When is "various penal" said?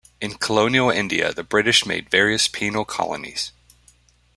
2.09-2.85